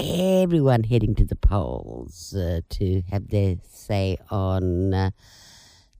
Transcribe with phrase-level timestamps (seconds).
[0.00, 5.10] everyone heading to the polls uh, to have their say on uh,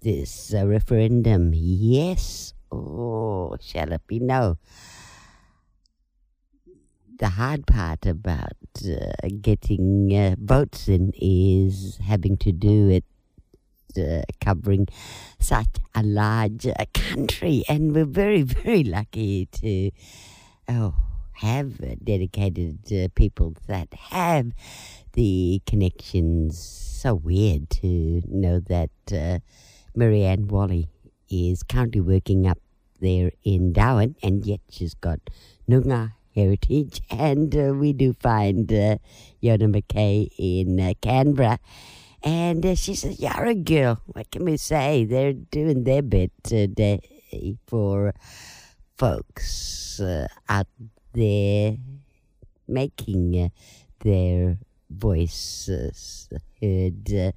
[0.00, 1.52] this uh, referendum.
[1.54, 4.56] Yes or shall it be no?
[7.18, 13.04] The hard part about uh, getting uh, votes in is having to do it
[13.98, 14.86] uh, covering
[15.38, 19.90] such a large country, and we're very, very lucky to
[20.68, 20.94] oh,
[21.34, 24.52] have dedicated uh, people that have
[25.12, 26.58] the connections.
[26.58, 29.38] So weird to know that uh,
[29.96, 30.88] Maryanne Walley
[31.30, 32.58] is currently working up
[33.00, 35.20] there in Darwin, and yet she's got
[35.68, 38.96] Noongar heritage, and uh, we do find uh,
[39.42, 41.58] Yona McKay in uh, Canberra.
[42.22, 44.02] And uh, she's a girl.
[44.04, 45.06] What can we say?
[45.06, 48.12] They're doing their bit today for
[48.98, 50.66] folks uh, out
[51.12, 51.76] there
[52.68, 53.48] making uh,
[54.00, 56.28] their voices
[56.60, 57.32] heard uh,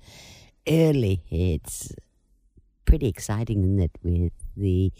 [0.67, 1.21] early.
[1.29, 1.93] It's
[2.85, 4.91] pretty exciting, isn't it, with the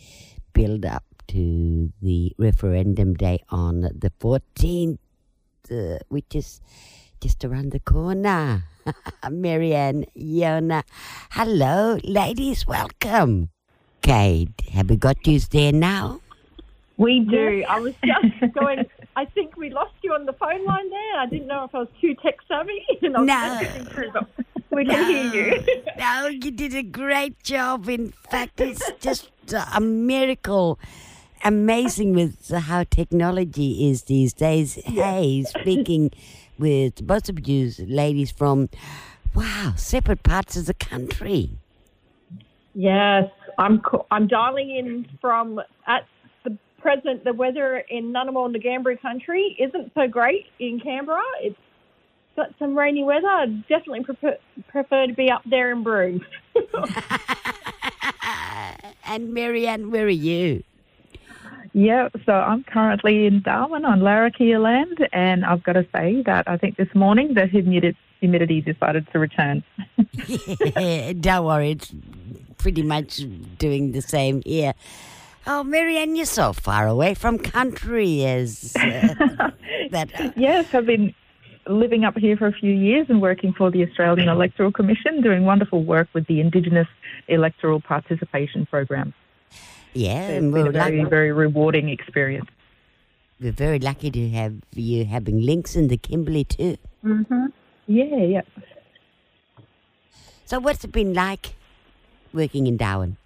[0.53, 4.98] build up to the referendum day on the 14th,
[5.72, 6.61] uh, which is
[7.22, 8.66] just around the corner.
[9.23, 10.83] Maryanne, Yona.
[11.31, 13.50] Hello, ladies, welcome.
[14.02, 16.20] Kate, have we got you there now?
[16.97, 17.63] We do.
[17.69, 18.86] I was just going.
[19.16, 21.19] I think we lost you on the phone line there.
[21.19, 22.86] I didn't know if I was too tech savvy.
[23.02, 23.59] And I was No.
[23.61, 24.30] listening through, but
[24.72, 25.64] we can hear you.
[25.97, 27.88] No, you did a great job.
[27.88, 29.30] In fact, it's just
[29.75, 30.80] a miracle.
[31.45, 34.75] Amazing with how technology is these days.
[34.86, 36.11] Hey, speaking
[36.58, 38.69] with both of you ladies from,
[39.36, 41.52] wow, separate parts of the country.
[42.75, 43.81] Yes, I'm.
[44.09, 46.05] I'm dialing in from at
[46.84, 47.23] present.
[47.23, 51.23] The weather in Ngunnawal, Ngambri country isn't so great in Canberra.
[51.42, 51.58] It's
[52.36, 53.28] got some rainy weather.
[53.28, 56.22] I'd definitely prefer, prefer to be up there in Broome.
[59.06, 60.64] and Maryanne, where are you?
[61.71, 66.48] Yeah, so I'm currently in Darwin on Larrakia land, and I've got to say that
[66.48, 69.64] I think this morning the humidity, humidity decided to return.
[71.20, 71.92] Don't worry, it's
[72.60, 73.21] pretty much
[73.58, 74.73] doing the same here.
[75.45, 79.14] Oh, Maryanne, you're so far away from country as uh,
[79.92, 80.33] that.
[80.37, 81.14] Yes, I've been
[81.67, 85.43] living up here for a few years and working for the Australian Electoral Commission, doing
[85.45, 86.87] wonderful work with the Indigenous
[87.27, 89.14] Electoral Participation Program.
[89.93, 92.49] Yeah, It's and been we're, a very, lucky, very rewarding experience.
[93.39, 96.77] we're very lucky to have you having links in the Kimberley too.
[97.03, 97.45] Mm-hmm.
[97.87, 98.42] Yeah, yeah.
[100.45, 101.53] So, what's it been like
[102.33, 103.17] working in Darwin?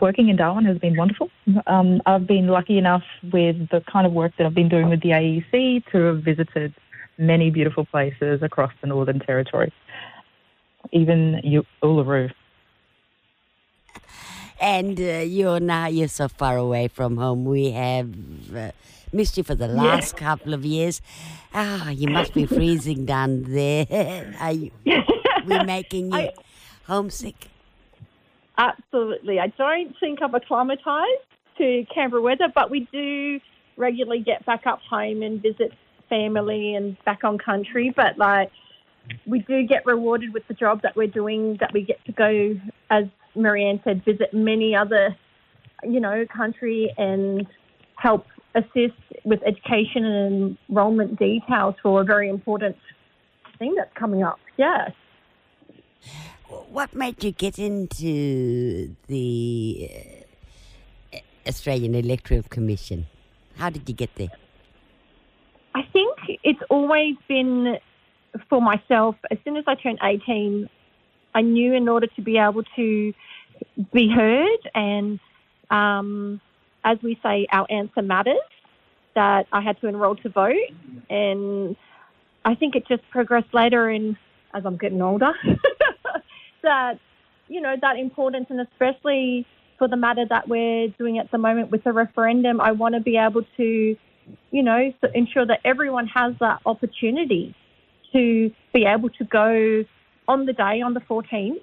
[0.00, 1.30] Working in Darwin has been wonderful.
[1.66, 5.00] Um, I've been lucky enough with the kind of work that I've been doing with
[5.00, 6.74] the AEC to have visited
[7.16, 9.72] many beautiful places across the Northern Territory,
[10.92, 12.30] even U- Uluru.
[14.60, 17.44] And uh, you're now you're so far away from home.
[17.46, 18.10] We have
[18.54, 18.72] uh,
[19.12, 21.00] missed you for the last couple of years.
[21.54, 23.86] Ah, you must be freezing down there.
[24.40, 24.70] Are you,
[25.46, 26.30] We're making you
[26.86, 27.48] homesick?
[28.58, 29.38] Absolutely.
[29.38, 31.22] I don't think I'm acclimatised
[31.58, 33.38] to Canberra weather, but we do
[33.76, 35.72] regularly get back up home and visit
[36.08, 37.92] family and back on country.
[37.94, 38.50] But like,
[39.26, 41.56] we do get rewarded with the job that we're doing.
[41.60, 42.54] That we get to go,
[42.90, 43.04] as
[43.36, 45.16] Maryanne said, visit many other,
[45.84, 47.46] you know, country and
[47.94, 52.76] help assist with education and enrolment details for a very important
[53.58, 54.38] thing that's coming up.
[54.56, 54.90] Yes.
[56.70, 59.90] What made you get into the
[61.14, 63.06] uh, Australian Electoral Commission?
[63.56, 64.28] How did you get there?
[65.74, 66.14] I think
[66.44, 67.78] it's always been
[68.50, 69.16] for myself.
[69.30, 70.68] As soon as I turned 18,
[71.34, 73.14] I knew in order to be able to
[73.92, 75.18] be heard and,
[75.70, 76.40] um,
[76.84, 78.36] as we say, our answer matters,
[79.14, 80.54] that I had to enroll to vote.
[81.08, 81.76] And
[82.44, 84.18] I think it just progressed later in,
[84.52, 85.32] as I'm getting older,
[86.62, 86.98] that,
[87.48, 89.46] you know, that importance and especially
[89.78, 93.00] for the matter that we're doing at the moment with the referendum, I want to
[93.00, 93.96] be able to
[94.50, 97.54] you know, ensure that everyone has that opportunity
[98.12, 99.84] to be able to go
[100.26, 101.62] on the day on the 14th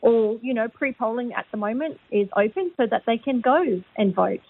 [0.00, 4.14] or, you know, pre-polling at the moment is open so that they can go and
[4.14, 4.40] vote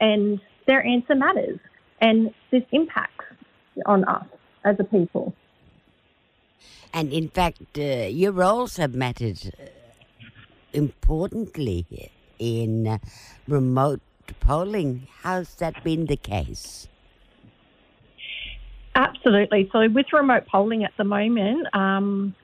[0.00, 1.58] and their answer matters
[2.00, 3.24] and this impacts
[3.86, 4.26] on us
[4.64, 5.34] as a people.
[6.92, 9.66] And in fact, uh, your roles have mattered uh,
[10.72, 12.98] importantly in uh,
[13.48, 14.00] remote
[14.40, 15.08] polling.
[15.22, 16.88] How's that been the case?
[18.94, 19.68] Absolutely.
[19.72, 22.34] So with remote polling at the moment, um,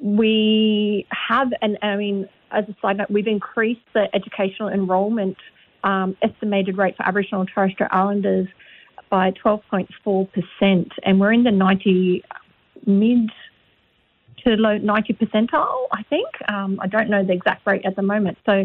[0.00, 5.36] we have, and I mean, as a side note, we've increased the educational enrolment
[5.84, 8.48] um, estimated rate for Aboriginal and Torres Strait Islanders
[9.10, 12.24] by 12.4%, and we're in the 90
[12.86, 13.30] mid
[14.44, 16.28] to low 90 percentile, I think.
[16.48, 18.38] Um, I don't know the exact rate at the moment.
[18.46, 18.64] So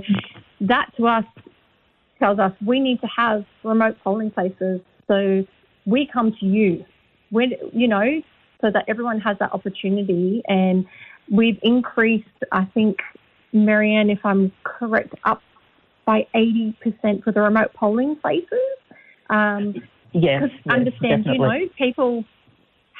[0.61, 1.25] that to us
[2.19, 4.81] tells us we need to have remote polling places.
[5.07, 5.45] So
[5.85, 6.85] we come to you,
[7.29, 8.21] when, you know,
[8.61, 10.41] so that everyone has that opportunity.
[10.47, 10.85] And
[11.31, 12.99] we've increased, I think,
[13.53, 15.41] Maryanne, if I'm correct, up
[16.05, 18.47] by 80% for the remote polling places.
[19.29, 19.75] Um,
[20.11, 21.59] yes, yes, understand, definitely.
[21.59, 22.25] you know, people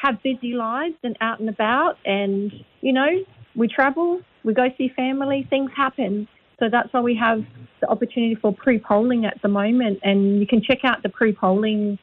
[0.03, 2.51] have busy lives and out and about, and
[2.81, 3.07] you know,
[3.55, 6.27] we travel, we go see family, things happen.
[6.59, 7.43] So that's why we have
[7.81, 11.97] the opportunity for pre-polling at the moment, and you can check out the pre-polling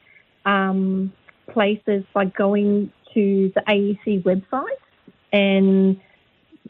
[0.45, 1.13] um,
[1.53, 4.81] places by going to the AEC website
[5.31, 5.99] and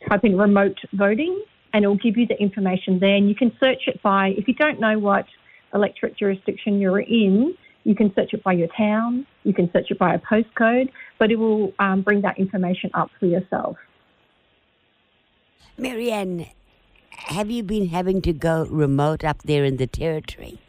[0.10, 1.44] type in remote voting,
[1.74, 3.16] and it'll give you the information there.
[3.16, 5.26] And you can search it by if you don't know what
[5.74, 9.98] electorate jurisdiction you're in, you can search it by your town, you can search it
[9.98, 10.90] by a postcode,
[11.20, 13.78] but it will um, bring that information up for yourself.
[15.78, 16.50] Maryanne,
[17.12, 20.60] have you been having to go remote up there in the territory?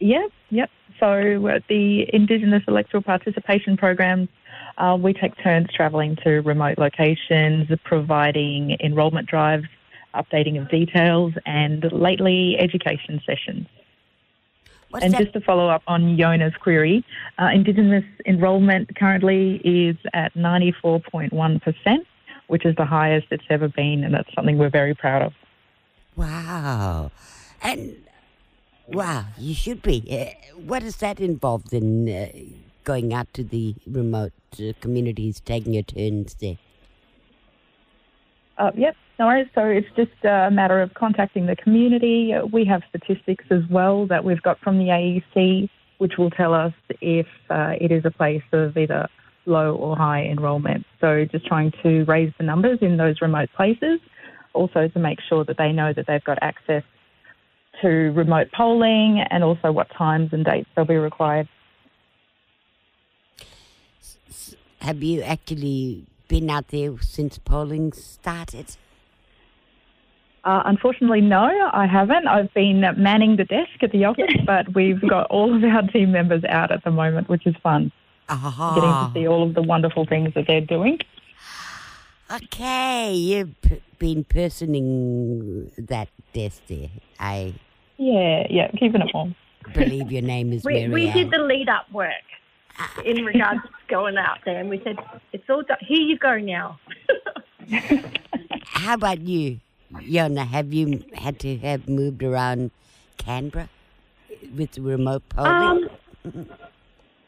[0.00, 0.70] Yep, yep.
[1.00, 4.28] So uh, the Indigenous electoral participation programs,
[4.78, 9.66] uh, we take turns travelling to remote locations, providing enrolment drives,
[10.14, 13.66] updating of details, and lately education sessions.
[14.94, 15.22] What's and that?
[15.22, 17.04] just to follow up on Yona's query,
[17.42, 21.98] uh, Indigenous enrolment currently is at 94.1%,
[22.46, 25.32] which is the highest it's ever been, and that's something we're very proud of.
[26.14, 27.10] Wow.
[27.60, 27.96] And
[28.86, 30.06] wow, you should be.
[30.08, 32.28] Uh, what is that involved in uh,
[32.84, 36.58] going out to the remote uh, communities, taking your turns there?
[38.58, 39.44] Uh, yep, no.
[39.54, 42.32] So it's just a matter of contacting the community.
[42.52, 45.68] We have statistics as well that we've got from the AEC,
[45.98, 49.08] which will tell us if uh, it is a place of either
[49.46, 50.84] low or high enrolment.
[51.00, 54.00] So just trying to raise the numbers in those remote places,
[54.52, 56.82] also to make sure that they know that they've got access
[57.82, 61.48] to remote polling and also what times and dates they'll be required.
[64.80, 68.76] Have you actually been out there since polling started?
[70.44, 72.26] Uh, unfortunately, no, I haven't.
[72.28, 76.12] I've been manning the desk at the office, but we've got all of our team
[76.12, 77.90] members out at the moment, which is fun.
[78.28, 80.98] Ah, Getting to see all of the wonderful things that they're doing.
[82.30, 86.88] Okay, you've p- been personing that desk there.
[87.20, 87.54] I
[87.98, 89.34] Yeah, yeah, keeping it warm.
[89.74, 91.12] believe your name is We, we Maryanne.
[91.14, 92.12] did the lead up work
[93.04, 94.96] in regards to going out there, and we said,
[95.32, 95.76] it's all done.
[95.80, 96.78] Here you go now.
[98.64, 99.60] How about you,
[100.04, 100.46] Yona?
[100.46, 102.70] Have you had to have moved around
[103.16, 103.68] Canberra
[104.56, 105.88] with remote polling?
[106.24, 106.48] Um,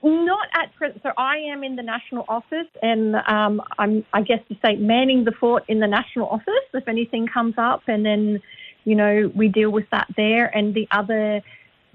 [0.03, 1.03] not at present.
[1.03, 5.25] So I am in the national office, and um, I'm, I guess to say, manning
[5.25, 8.41] the fort in the national office if anything comes up, and then,
[8.85, 10.47] you know, we deal with that there.
[10.57, 11.43] And the other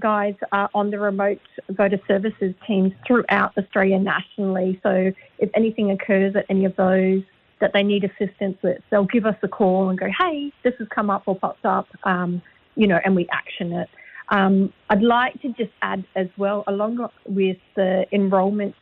[0.01, 1.39] guys are on the remote
[1.69, 4.79] voter services teams throughout Australia nationally.
[4.83, 7.21] So if anything occurs at any of those
[7.61, 10.87] that they need assistance with, they'll give us a call and go, "Hey, this has
[10.89, 12.41] come up or popped up," um,
[12.75, 13.89] you know, and we action it.
[14.29, 18.75] Um, I'd like to just add as well, along with the enrolment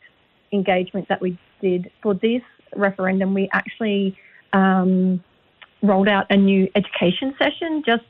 [0.52, 2.42] engagement that we did for this
[2.74, 4.16] referendum, we actually
[4.52, 5.22] um,
[5.82, 8.04] rolled out a new education session just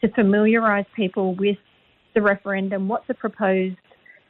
[0.00, 1.58] to familiarise people with
[2.14, 3.76] the referendum, what the proposed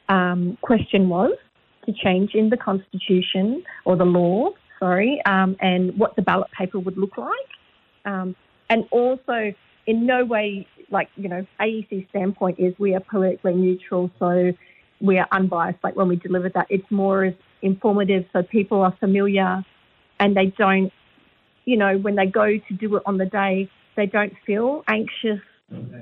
[0.09, 1.31] um, question was
[1.85, 6.79] to change in the constitution or the law, sorry, um, and what the ballot paper
[6.79, 7.29] would look like.
[8.05, 8.35] Um,
[8.69, 9.53] and also,
[9.85, 14.53] in no way, like, you know, AEC's standpoint is we are politically neutral, so
[15.01, 15.79] we are unbiased.
[15.83, 19.63] Like when we deliver that, it's more informative so people are familiar
[20.19, 20.91] and they don't,
[21.65, 25.39] you know, when they go to do it on the day, they don't feel anxious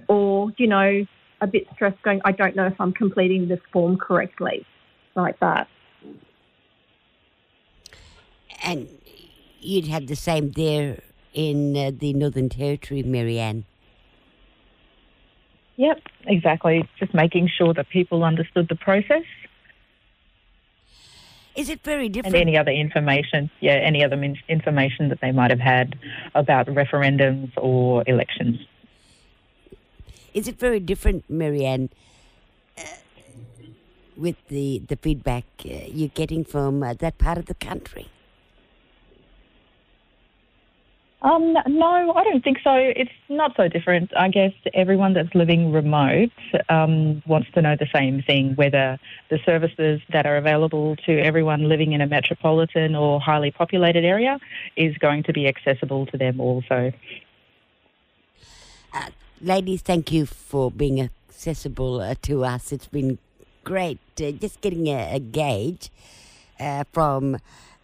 [0.07, 1.05] or, you know,
[1.41, 4.65] a bit stressed going, I don't know if I'm completing this form correctly,
[5.15, 5.67] like that.
[8.67, 8.89] And
[9.61, 10.99] you'd have the same there
[11.33, 13.63] in uh, the Northern Territory, Maryanne.
[15.77, 16.87] Yep, exactly.
[16.99, 19.23] Just making sure that people understood the process
[21.55, 22.35] Is it very and different?
[22.35, 23.49] any other information.
[23.61, 25.95] Yeah, any other min- information that they might have had
[26.35, 28.59] about referendums or elections.
[30.33, 31.89] Is it very different, Maryanne,
[32.77, 32.81] uh,
[34.17, 38.07] with the, the feedback uh, you're getting from uh, that part of the country?
[41.23, 42.75] Um, no, I don't think so.
[42.75, 44.15] It's not so different.
[44.15, 46.29] I guess everyone that's living remote
[46.69, 48.99] um, wants to know the same thing, whether
[49.31, 54.39] the services that are available to everyone living in a metropolitan or highly populated area
[54.75, 56.93] is going to be accessible to them also.
[58.93, 59.09] Uh,
[59.41, 62.71] ladies, thank you for being accessible uh, to us.
[62.71, 63.17] It's been
[63.63, 65.89] great uh, just getting a, a gauge
[66.59, 67.37] uh, from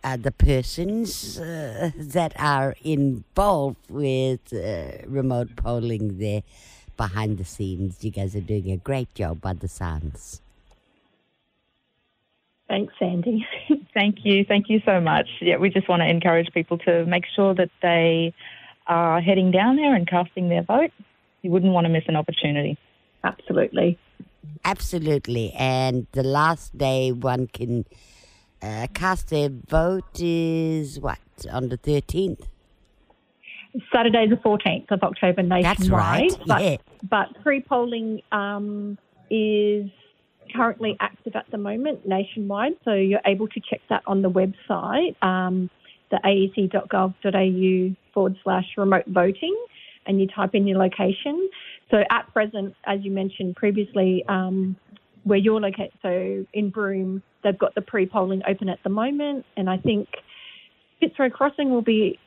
[0.03, 6.43] uh, the persons uh, that are involved with uh, remote polling there
[6.98, 8.03] behind the scenes.
[8.03, 10.41] You guys are doing a great job by the sounds.
[12.67, 13.45] Thanks, Sandy.
[13.93, 14.45] Thank you.
[14.45, 15.27] Thank you so much.
[15.41, 18.33] Yeah, we just want to encourage people to make sure that they
[18.88, 20.91] are heading down there and casting their vote.
[21.41, 22.77] You wouldn't want to miss an opportunity.
[23.24, 23.98] Absolutely.
[24.65, 25.53] Absolutely.
[25.53, 27.86] And the last day one can
[28.63, 31.20] uh, cast their vote is what?
[31.51, 32.48] On the 13th?
[33.91, 35.77] Saturday, the 14th of October nationwide.
[35.77, 36.32] That's right.
[36.48, 36.77] But, yeah.
[37.10, 38.98] but pre polling um,
[39.29, 39.89] is
[40.55, 45.22] currently active at the moment nationwide, so you're able to check that on the website,
[45.24, 45.70] um,
[46.12, 49.55] the aec.gov.au forward slash remote voting,
[50.05, 51.50] and you type in your location.
[51.89, 54.75] So at present, as you mentioned previously, um,
[55.23, 59.69] where you're located, so in Broome, they've got the pre-polling open at the moment, and
[59.69, 60.07] I think
[60.99, 62.19] Fitzroy Crossing will be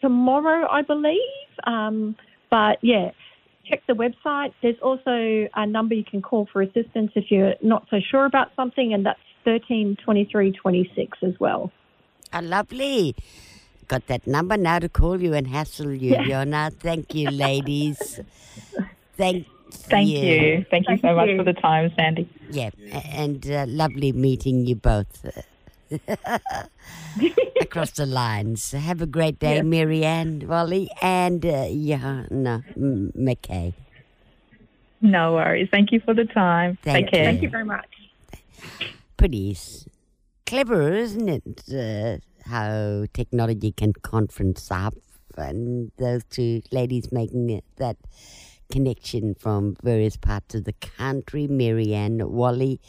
[0.00, 1.18] tomorrow, I believe.
[1.66, 2.16] Um,
[2.50, 3.10] but yeah,
[3.68, 4.52] check the website.
[4.62, 8.48] There's also a number you can call for assistance if you're not so sure about
[8.56, 11.70] something, and that's 13 23 26 as well.
[12.32, 13.14] Oh, lovely.
[13.86, 16.24] Got that number now to call you and hassle you, Yeah.
[16.24, 16.72] Yona.
[16.72, 18.20] Thank you, ladies.
[19.16, 19.46] Thank
[19.90, 20.18] Thank you.
[20.18, 20.66] you.
[20.70, 21.36] Thank you Thank so much you.
[21.36, 22.28] for the time, Sandy.
[22.50, 25.24] Yeah, a- and uh, lovely meeting you both
[27.60, 28.72] across the lines.
[28.72, 29.62] Have a great day, Yeah.
[29.62, 33.74] Maryanne, Walley, and uh, Johanna M- McKay.
[35.00, 35.68] No worries.
[35.70, 36.78] Thank you for the time.
[36.82, 37.24] Thank Take care.
[37.26, 37.86] Thank you very much.
[39.16, 39.56] Pretty
[40.46, 41.62] clever, isn't it?
[41.72, 44.94] Uh, how technology can conference up,
[45.36, 47.96] and those two ladies making it, that
[48.74, 51.46] connection from various parts of the country.
[51.46, 52.80] Maryanne Walley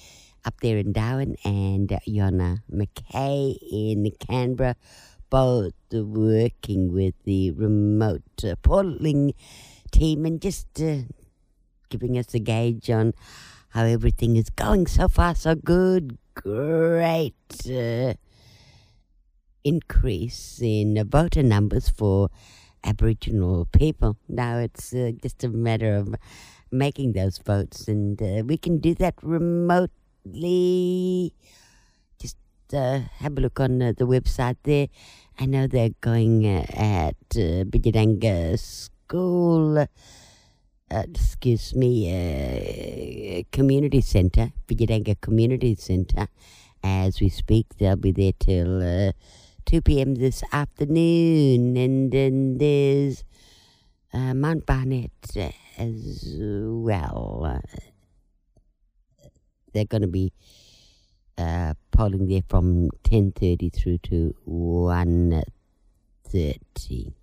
[0.44, 4.76] up there in Darwin, and Yona McKay in Canberra,
[5.30, 9.34] both working with the remote uh, polling
[9.92, 11.02] team and just uh,
[11.90, 13.14] giving us a gauge on
[13.70, 15.36] how everything is going so far.
[15.36, 17.36] So good, great
[17.70, 18.16] uh,
[19.64, 22.30] increase in voter numbers for
[22.86, 24.16] Aboriginal people.
[24.30, 26.16] Now it's uh, just a matter of
[26.72, 29.84] making those votes, and uh, we can do that remotely.
[32.20, 32.38] Just
[32.74, 34.88] uh, have a look on uh, the website there.
[35.40, 37.66] I know they're going uh, at uh,
[38.58, 39.78] School.
[40.92, 46.28] Uh, excuse me, community centre, Bidyadanga Community Centre.
[46.84, 49.12] As we speak, they'll be there till
[49.66, 50.16] 2 p.m.
[50.16, 51.78] this afternoon.
[51.78, 53.24] And then there's
[54.14, 55.12] uh, Mount Barnett
[55.78, 57.62] as well.
[59.74, 60.32] They're going to be
[61.38, 67.14] uh, polling there from 10.30 through to 1.30.